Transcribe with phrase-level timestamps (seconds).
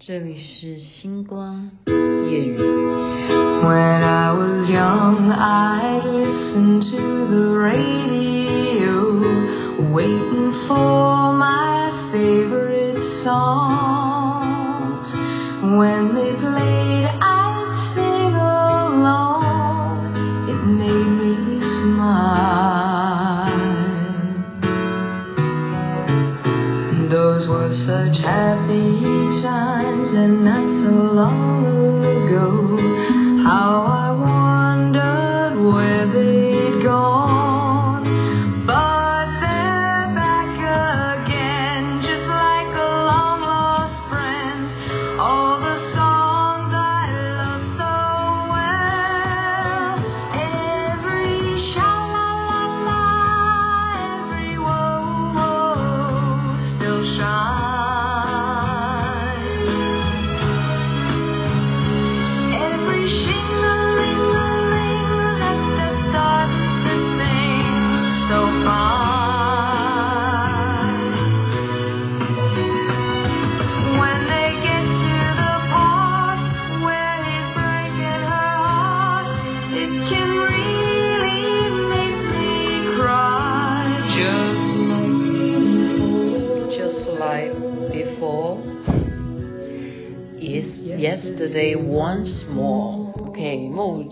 [0.00, 1.70] 这里是星光
[2.30, 2.58] 夜语。
[2.58, 9.20] When I was young, I listened to the radio,
[9.92, 11.09] waiting for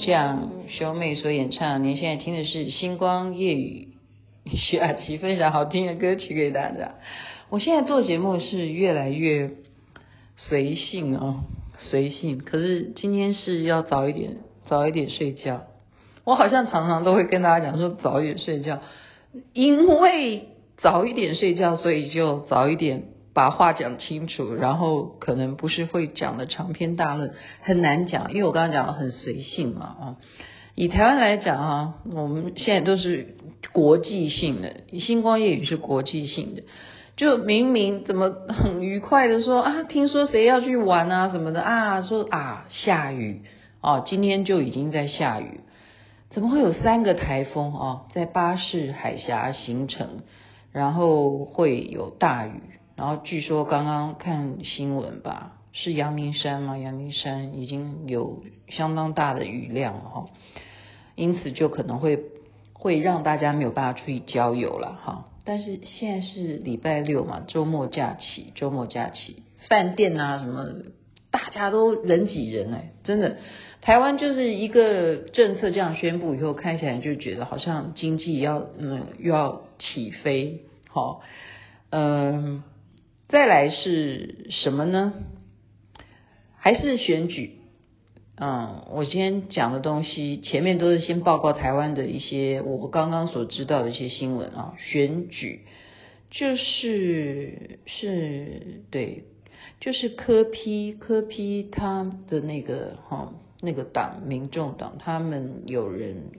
[0.09, 3.89] 木匠兄妹所演唱，您现在听的是星光夜雨，
[4.51, 6.95] 徐雅琪分享好听的歌曲给大家。
[7.49, 9.51] 我现在做节目是越来越
[10.35, 11.41] 随性哦，
[11.77, 12.39] 随性。
[12.39, 15.65] 可是今天是要早一点，早一点睡觉。
[16.23, 18.81] 我好像常常都会跟大家讲说早一点睡觉，
[19.53, 23.03] 因为早一点睡觉，所以就早一点。
[23.33, 30.15] 把话讲清楚，然后可能不是会讲的长篇大论，很难讲，因为我刚刚讲的很随性嘛啊。
[30.75, 33.35] 以台湾来讲啊，我们现在都是
[33.73, 36.63] 国际性的，星光夜语是国际性的，
[37.17, 43.41] 就明明怎么很愉快的说啊，听说谁要去玩啊什么的啊，说啊下雨
[43.81, 45.59] 啊，今天就已经在下雨，
[46.29, 50.23] 怎么会有三个台风啊在巴士海峡形成，
[50.71, 52.78] 然后会有大雨。
[52.99, 56.77] 然后据说刚刚看新闻吧，是阳明山吗？
[56.77, 60.25] 阳明山已经有相当大的雨量了哈，
[61.15, 62.19] 因此就可能会
[62.73, 65.29] 会让大家没有办法出去郊游了哈。
[65.45, 70.65] 但是现在是礼拜六嘛，周末假期，周末假期，饭店啊什么，
[71.31, 73.37] 大家都人挤人哎，真的，
[73.79, 81.21] 台湾就是一个政策这样宣布以后，看起来就觉得好像经济要嗯又要起飞，好，
[81.91, 82.61] 嗯。
[83.29, 85.13] 再来是什么呢？
[86.57, 87.51] 还是选举？
[88.37, 94.73] 嗯，我先讲的东西前面都是先报告台湾的一些我刚刚所知道的一些新闻啊。
[94.79, 95.61] 选举
[96.31, 99.25] 就是是对，
[99.79, 106.31] 就是柯批柯批他的那个哈那个党民众党，他们有人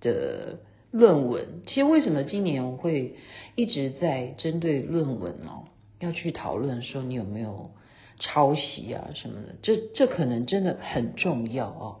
[0.00, 0.60] 的
[0.92, 1.62] 论文。
[1.66, 3.16] 其实为什么今年我会
[3.56, 5.66] 一直在针对论文哦？
[6.00, 7.70] 要去讨论说你有没有
[8.18, 11.96] 抄袭啊什么的，这这可能真的很重要哦，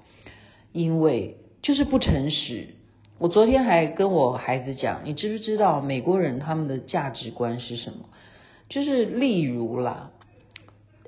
[0.72, 2.74] 因为就是不诚实。
[3.18, 8.08] 我昨天还跟我孩子讲，你知不知道美国人他们的价值观是什么？
[8.70, 10.10] 就是例如啦，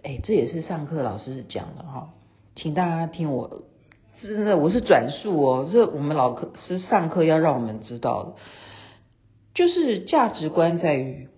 [0.03, 2.11] 哎，这也是上课老师讲的哈，
[2.55, 3.63] 请大家听我，
[4.21, 8.35] 真的我是转述哦，这我们老师上课要让我们知道的，
[9.55, 11.29] 就是价值观在于。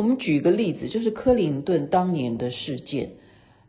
[0.00, 3.10] 我们举一个例子，就是克林顿当年的事件，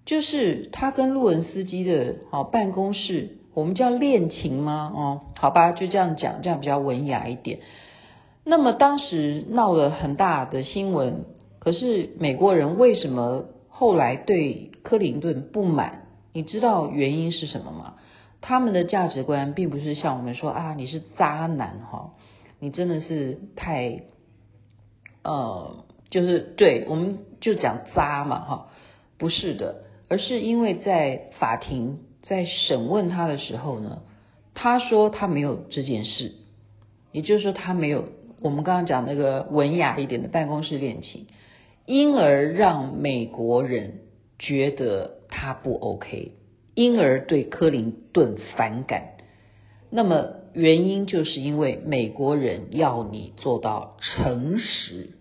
[0.05, 4.93] 就是他跟路文斯基的好办公室，我们叫恋情吗？
[4.95, 7.59] 哦，好吧，就这样讲，这样比较文雅一点。
[8.45, 11.25] 那么当时闹了很大的新闻，
[11.59, 16.07] 可是美国人为什么后来对克林顿不满？
[16.31, 17.95] 你知道原因是什么吗？
[18.39, 22.13] 他们的价值观并不是像我们说啊，你是渣男哈，
[22.61, 24.03] 你真的是太
[25.25, 25.83] 呃。
[26.11, 28.67] 就是对，我们就讲渣嘛，哈，
[29.17, 34.03] 不是的，而是因为在法庭在审问他的时候呢，
[34.53, 36.33] 他说他没有这件事，
[37.13, 38.09] 也就是说他没有
[38.41, 41.27] 我们刚刚讲那个文雅一点的办公室恋情，
[41.85, 44.01] 因而让美国人
[44.37, 46.33] 觉得他不 OK，
[46.75, 49.13] 因而对克林顿反感。
[49.89, 55.11] 那么原因就是因为美国人要你做到诚实。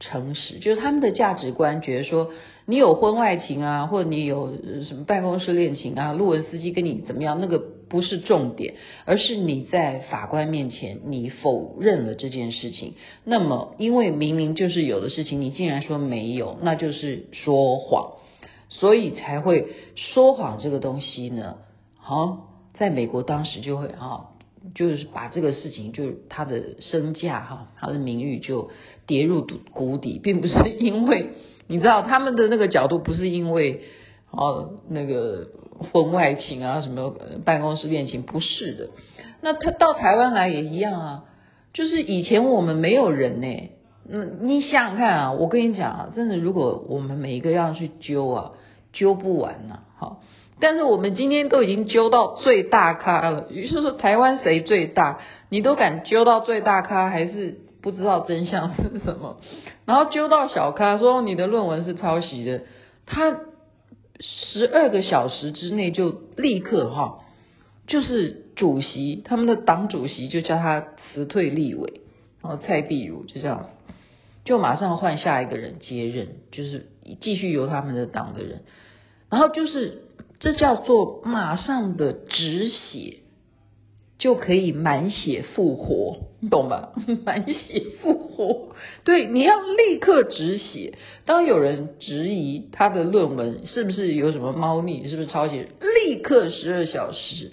[0.00, 2.30] 诚实就是他们的价值观，觉得说
[2.64, 4.50] 你有婚外情啊，或者你有
[4.88, 12.94] 什么办公室恋情啊，路人司机跟你怎么样，那个不是重点，而是你在法官面前你否认了这件事情。
[13.24, 18.14] 那么，因为明明就是有的事情，你竟然说没有，那就是说谎，
[18.70, 21.58] 所以才会说谎这个东西呢，
[21.98, 24.29] 好，在美国当时就会啊。
[24.74, 28.70] 就是把这个事情，就是他的身价哈，他的名誉就
[29.06, 31.30] 跌入谷底，并不是因为
[31.66, 33.82] 你知道他们的那个角度，不是因为
[34.30, 35.48] 哦那个
[35.92, 37.14] 婚外情啊，什么
[37.44, 38.88] 办公室恋情，不是的。
[39.40, 41.24] 那他到台湾来也一样啊，
[41.72, 43.70] 就是以前我们没有人呢，
[44.08, 48.52] 嗯，你想想看啊，我跟你讲啊，真的，如果我们每一个要去揪啊，
[48.92, 50.20] 揪不完呐，好。
[50.60, 55.18] 但是我们今天都已经揪到最大咖了，于是说台湾谁最大，
[55.48, 59.38] 你都敢揪到最大咖，还是不知道真相是什么？
[59.86, 62.62] 然后揪到小咖，说你的论文是抄袭的，
[63.06, 63.40] 他
[64.20, 67.20] 十二个小时之内就立刻哈，
[67.86, 72.02] 就是主席他们的党主席就叫他辞退立委，
[72.42, 73.70] 然后蔡壁如就这样，
[74.44, 76.88] 就马上换下一个人接任，就是
[77.22, 78.62] 继续由他们的党的人，
[79.30, 80.02] 然后就是。
[80.40, 83.18] 这叫做马上的止血，
[84.18, 86.94] 就可以满血复活，你懂吧？
[87.26, 90.94] 满血复活，对，你要立刻止血。
[91.26, 95.66] 当有人质疑他的论文是不是有什么猫腻，是不是抄袭，
[96.06, 97.52] 立刻十二小时，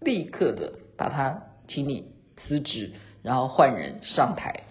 [0.00, 2.92] 立刻的把他请你辞职，
[3.24, 4.62] 然后换人上台，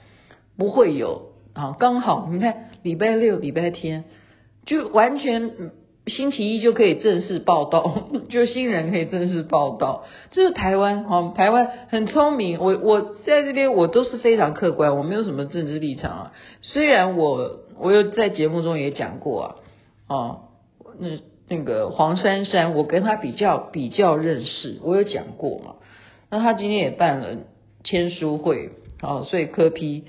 [0.58, 1.76] 不会有啊。
[1.78, 4.06] 刚好你看礼拜六、礼拜天
[4.66, 5.74] 就完全。
[6.08, 10.04] 星期一就可以正式报到， 就新人可以正式报到。
[10.32, 12.60] 这是台湾哈，台湾很聪明。
[12.60, 16.32] 我我在这边我都是非常客观，我没有什么政治立场啊。
[16.62, 19.56] 虽然我我有在节目中也讲过啊，
[20.08, 20.40] 哦，
[21.00, 21.08] 那
[21.48, 25.76] 那个黄珊珊，我跟他比较比较认识，我有讲过嘛。
[26.30, 27.38] 那他今天也办了
[27.86, 28.72] 签书会，
[29.02, 30.04] 哦，所以柯批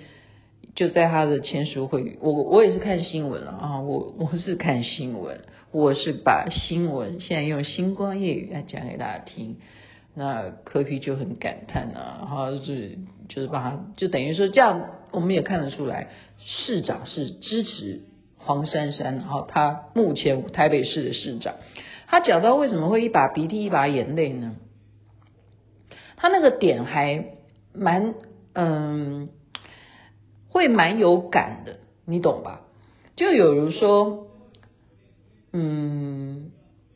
[0.75, 5.41] 就在他的签书会，我我也是看新闻了啊，我我是看新闻。
[5.71, 9.57] 我是把新闻现在用星光夜语来讲给大家听，
[10.15, 12.99] 那柯皮就很感叹啊，哈，就是
[13.29, 18.03] 就是把他就等于说这样，我们也看得出来，市长是支持
[18.37, 21.57] 黄珊珊，然后，他目前台北市的市长，
[22.07, 24.55] 他讲到为什么会一把鼻涕一把眼泪呢？
[26.17, 27.25] 他那个点还
[27.73, 28.15] 蛮
[28.53, 29.29] 嗯，
[30.55, 32.61] 会蛮有感的，你懂吧？
[33.17, 34.29] 就有如说。
[35.57, 36.51] 嗯，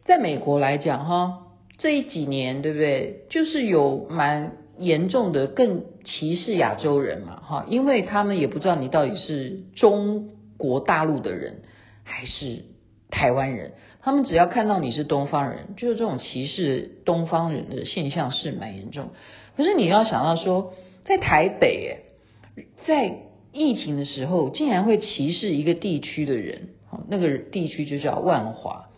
[0.04, 1.46] 在美国来讲哈，
[1.76, 3.24] 这一几年对不对？
[3.30, 11.62] 就是有蛮严重的，更歧视亚洲人嘛哈，因为他们也不知道你到底是中国大陆的人
[12.04, 12.64] 还是
[13.10, 19.10] 台湾人，他们只要看到你是东方人，就是这种歧视东方人的现象是蛮严重。
[19.56, 20.72] 可是你要想到说，
[21.04, 21.98] 在台北，
[22.86, 26.68] 在疫情的时候，竟然会歧视一个地区的人。
[27.06, 28.88] 那个地区就叫万华，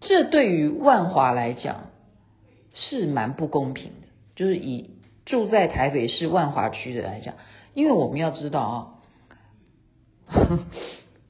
[0.00, 1.82] 这对于万华来讲
[2.74, 4.08] 是蛮不公平的。
[4.34, 4.90] 就是以
[5.24, 7.34] 住在台北市万华区的来讲，
[7.74, 8.74] 因为我们要知道啊，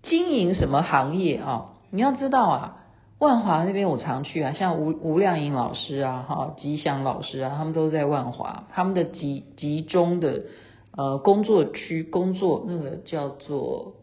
[0.02, 2.76] 经营什么行业啊，你要知道啊，
[3.19, 10.44] 万华那边我常去啊，像吴吴亮颖老师啊，哈吉祥老师啊，他们都在万华，他们的集集中的
[10.97, 13.94] 呃工作区工作那个叫做。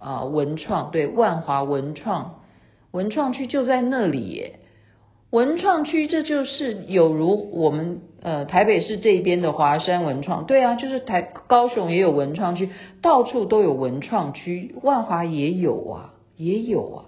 [0.00, 2.42] 啊，文创对，万华文创
[2.92, 4.60] 文创区就在那里耶。
[5.30, 12.70] 文创区这就是有如我们呃台北市这边的华山文创，对啊，就是台高雄也有文创区，
[13.02, 17.04] 到处都有文创区，万华也有啊，也有啊。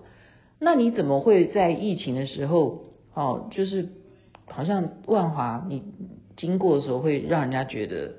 [0.58, 3.90] 那你怎么会在疫情的时候哦，就是
[4.46, 5.84] 好像万华你
[6.36, 8.14] 经过的时候会让人家觉得，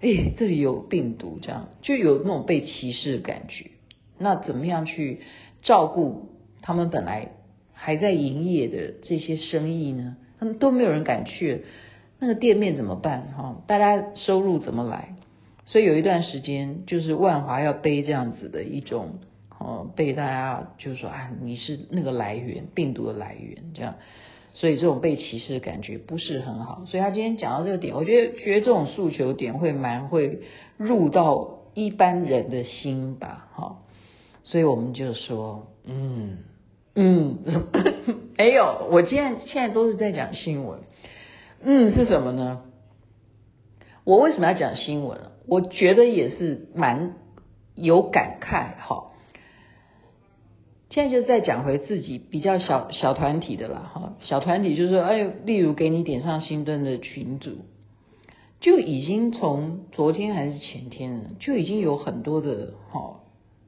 [0.00, 3.70] 哎，这里有病毒，这样就有那种被歧视的感觉。
[4.18, 5.20] 那怎么样去
[5.62, 6.30] 照顾
[6.62, 7.32] 他们本来
[7.72, 10.16] 还在营业的这些生意呢？
[10.38, 11.64] 他们都没有人敢去，
[12.18, 13.28] 那个店面怎么办？
[13.36, 15.16] 哈，大家收入怎么来？
[15.66, 19.18] 所以有一段时间，就是万华要背这样子的一种，
[19.58, 23.96] 哦，被大家就是说啊，你是那个来源，病毒的来源，这样，
[24.60, 26.84] 所以这种被歧视的感觉不是很好。
[26.86, 30.40] 所以他今天讲到这个点，我觉得觉得这种诉求点会蛮会
[30.76, 33.78] 入到一般人的心吧，哈。
[34.42, 36.40] 所以我们就说，嗯
[36.94, 37.38] 嗯，
[38.36, 40.80] 哎呦，我今天现在都是在讲新闻，
[41.62, 42.60] 嗯，是什么呢？
[44.04, 45.20] 我为什么要讲新闻？
[45.46, 47.14] 我觉得也是蛮
[47.74, 49.09] 有感慨哈。
[50.90, 57.58] 现在就再讲回自己比较小小团体的啦，哈，小团体就是说，哎，例如给你点上心灯的群组，
[58.60, 63.20] 就已经从昨天还是前天了，就已经有很多的哈，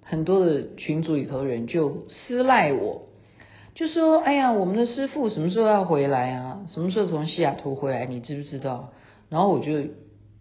[0.02, 3.02] 很多的群组里头人就私赖我，
[3.76, 6.64] 就说，哎呀，我们的师父什么时候要回来啊？
[6.74, 8.04] 什么时候从西雅图回来？
[8.04, 8.90] 你知不知道？
[9.30, 9.78] 然后我就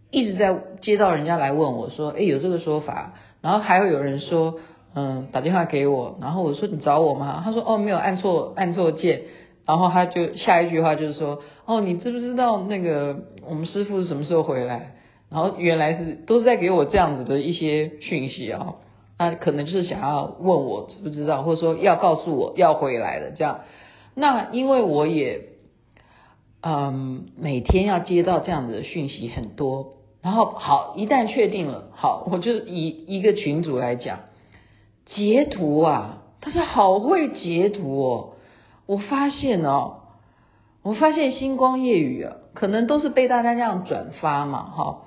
[0.09, 4.55] 一直在接到人家来问我说，哎，有这个说法，然后还会有人说。
[4.93, 7.41] 嗯，打电话给我，然后我说，你找我吗？
[7.45, 9.21] 他说哦，没有按错按错键，
[9.65, 13.17] 然后他就下一句话就是说哦，你知不知道那个
[13.48, 14.95] 我们师傅是什么时候回来？
[15.29, 18.75] 然后原来是都是在给我这样子的一些讯息啊，
[19.17, 23.62] 他可能就是想要问我知不知道，或者说要告诉我要回来了这样。
[24.13, 25.43] 那因为我也
[26.62, 34.19] 嗯每天要接到这样子的讯息很多，然后好一旦确定了，好我就以一个群组来讲。
[35.15, 38.33] 截图啊，他是好会截图哦。
[38.85, 40.01] 我发现哦，
[40.83, 45.03] 我发现星光夜语啊，可能都是被大家这样转发嘛，哈，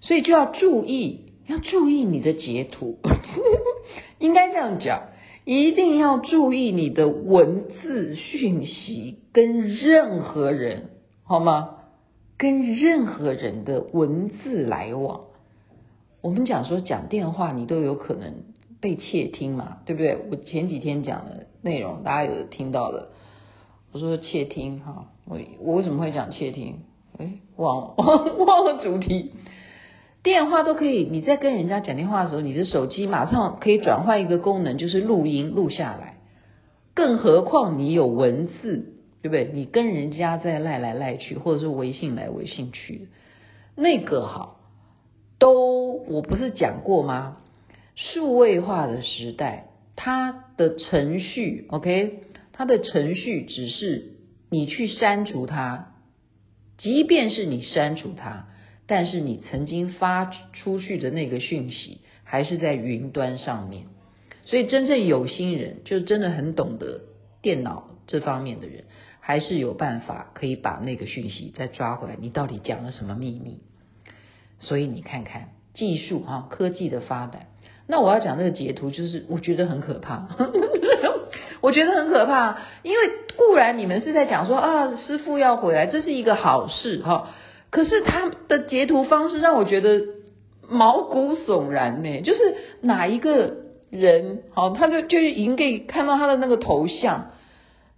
[0.00, 2.98] 所以就要注意，要注意你的截图，
[4.18, 5.08] 应该这样讲，
[5.44, 10.90] 一定要注意你的文字讯息跟任何人，
[11.22, 11.76] 好吗？
[12.38, 15.20] 跟任何人的文字来往，
[16.22, 18.49] 我们讲说讲电话，你都有可能。
[18.80, 20.16] 被窃听嘛，对不对？
[20.30, 23.10] 我前几天讲的内容，大家有听到的。
[23.92, 26.80] 我说窃听哈，我我为什么会讲窃听？
[27.18, 27.94] 哎，忘了
[28.46, 29.32] 忘了主题。
[30.22, 36.18] 电话都可以，你在跟人家讲电话的时候，你的手机马上可以转换一个功能，就是录音录下来。
[36.94, 39.50] 更何况你有文字，对不对？
[39.52, 43.08] 你跟人家在赖来赖去，或者是微信来微信去，
[43.76, 44.56] 那个哈，
[45.38, 47.38] 都我不是讲过吗？
[48.00, 52.20] 数位化的时代，它的程序，OK，
[52.52, 54.14] 它的程序只是
[54.48, 55.92] 你去删除它，
[56.78, 58.48] 即便是你删除它，
[58.86, 63.86] 但是你曾经发出去的那个讯息还是在云端上面。
[64.46, 67.02] 所以真正有心人，就真的很懂得
[67.42, 68.84] 电脑这方面的人，
[69.20, 72.16] 还是有办法可以把那个讯息再抓回来。
[72.18, 73.60] 你到底讲了什么秘密？
[74.58, 77.48] 所以你看看技术啊，科技的发展。
[77.90, 80.28] 那我要讲那个截图，就是我觉得很可怕，
[81.60, 87.30] 我觉得很可怕，因为固然你们是在讲说啊，师傅要回来，这是一个好事哈，
[87.70, 90.00] 可是他的截图方式让我觉得
[90.68, 93.56] 毛骨悚然呢，就是哪一个
[93.90, 97.32] 人好，他就就是已经可以看到他的那个头像，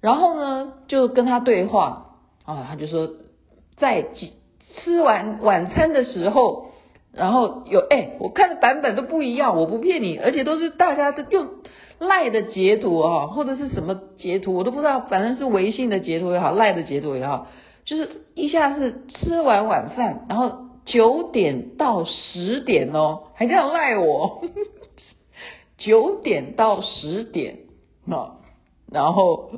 [0.00, 3.10] 然后呢就跟他对话啊，他就说
[3.76, 4.06] 在
[4.74, 6.71] 吃完晚餐的时候。
[7.14, 11.46] 然后有哎、我看的版本都不一样，我不骗你，而且都是大家的用
[11.98, 17.48] 赖的截图啊，或者是什么截图，我都不知道，反正是微信的截图也好，赖的截图也好，
[17.84, 20.52] 就是一下是吃完晚饭，然后
[20.86, 24.40] 九点到十点哦，还这样赖我，
[25.76, 27.58] 九点到十点
[28.10, 28.36] 啊，
[28.90, 29.50] 然后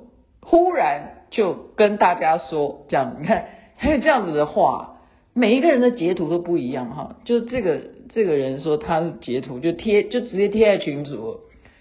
[0.43, 3.47] 忽然就跟大家说这样，你看
[3.77, 4.91] 还有这样子的话。
[5.37, 11.41] 每一个人的截图都不一样哈，就这个这个人说他的截图就贴就直接贴在群组，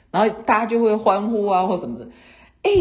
[0.10, 2.10] 然后大家就会欢呼啊或什么的，
[2.64, 2.72] 哎，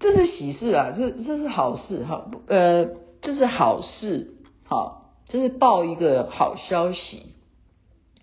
[0.00, 2.88] 这是喜事啊，这这是好事哈，呃，
[3.20, 4.30] 这是好事，
[4.64, 7.34] 好，这是报一个好消息。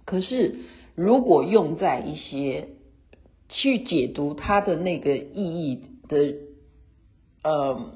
[0.06, 0.56] 可是
[0.96, 2.70] 如果用在一些
[3.50, 6.34] 去解读它的那个意义的，
[7.44, 7.92] 呃，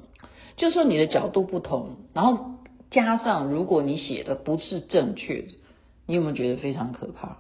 [0.56, 2.54] 就说你的角度不同，然后。
[2.94, 5.48] 加上，如果你写的不是正确的，
[6.06, 7.40] 你有没有觉得非常可怕？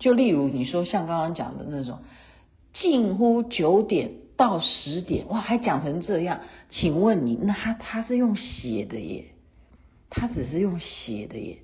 [0.00, 1.98] 就例如你说像刚刚讲的那种，
[2.72, 6.40] 近乎九点到十点，哇，还讲成这样，
[6.70, 9.26] 请问你，那他他是用写的耶？
[10.10, 11.58] 他只是用写的耶？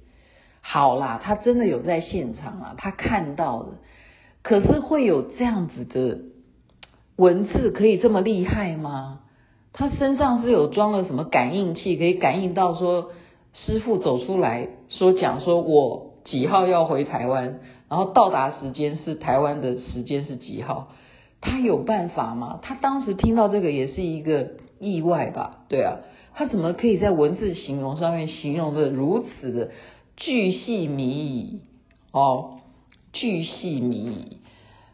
[0.60, 3.78] 好啦，他真的有在现场啊，他看到了，
[4.42, 6.18] 可是会有这样子的
[7.16, 9.20] 文字可以这么厉害吗？
[9.76, 13.10] 他身上是有装了什么感应器，可以感应到说
[13.52, 20.90] 师傅走出来说讲说，我几号要回台湾，然后到达时间是台湾的时间是几号？
[21.40, 22.60] 他有办法吗？
[22.62, 25.64] 他当时听到这个也是一个意外吧？
[25.68, 25.96] 对啊，
[26.34, 29.70] 他怎么可以在文字形容上面形容的如此的
[30.16, 31.62] 巨细靡遗
[32.12, 32.60] 哦，
[33.12, 34.38] 巨细靡遗？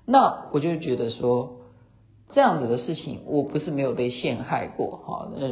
[0.07, 1.60] 那我就觉得说。
[2.33, 5.49] 这样子的事情，我不是没有被陷害过，哈，那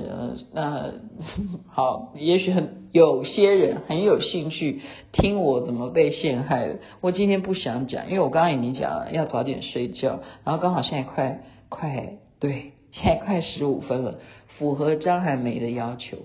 [0.52, 0.92] 那
[1.68, 4.80] 好，也许很有些人很有兴趣
[5.12, 6.78] 听我怎么被陷害的。
[7.00, 16.18] 我今天不想讲，因为我刚刚已经讲了，要早点睡觉，然后刚好现在快快对，现在快十五分了，符合张海梅的要求，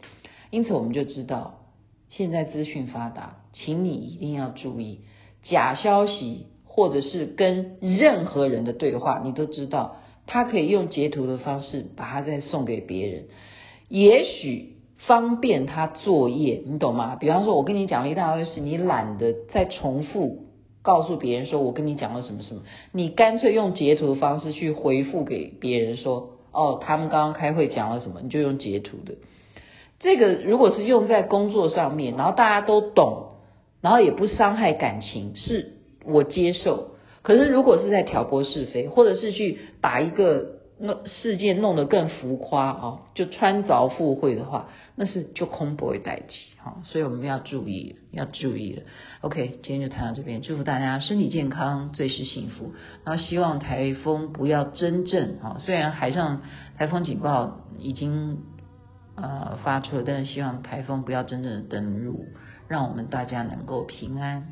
[0.51, 1.55] 因此我们就知道，
[2.09, 4.99] 现在资讯发达，请你一定要注意
[5.41, 9.97] 假消息，或者是跟任何人的对话，你都知道。
[10.25, 13.25] 他可以用截图的方式把它再送给别人，
[13.89, 17.15] 也许方便他作业，你懂吗？
[17.17, 20.45] 比方说，我跟你讲了一大堆事，你懒得再重复
[20.81, 22.61] 告诉别人说我跟你讲了什么什么，
[22.91, 29.15] 你干脆用截图的方式去回复给别人说，哦，他们刚刚开会讲了什么，你就用截图的。
[29.99, 33.33] 这个如果是用在工作上面，然后大家都懂，
[33.81, 35.73] 然后也不伤害感情，是
[36.05, 36.92] 我接受。
[37.23, 46.81] 可是，如果是在挑拨是非，或者是去把一个那事件弄得更浮夸啊，就穿凿附会的话，那是就空不会代志哈。
[46.83, 48.83] 所以我们要注意，要注意了。
[49.21, 52.73] OK，今天就谈到这边，祝福大家身体健康，最是幸福。
[53.05, 56.41] 然后希望台风不要真正啊，虽然海上
[56.77, 58.39] 台风警报已经
[59.15, 62.25] 呃发出了，但是希望台风不要真正的登陆，
[62.67, 64.51] 让我们大家能够平安。